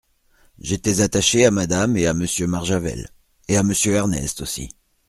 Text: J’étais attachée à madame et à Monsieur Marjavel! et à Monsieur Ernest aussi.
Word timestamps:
J’étais 0.57 1.01
attachée 1.01 1.45
à 1.45 1.51
madame 1.51 1.95
et 1.95 2.07
à 2.07 2.15
Monsieur 2.15 2.47
Marjavel! 2.47 3.09
et 3.47 3.55
à 3.55 3.61
Monsieur 3.61 3.93
Ernest 3.93 4.41
aussi. 4.41 4.69